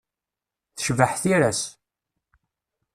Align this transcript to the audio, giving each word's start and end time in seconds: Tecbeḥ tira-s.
Tecbeḥ 0.75 1.11
tira-s. 1.21 1.61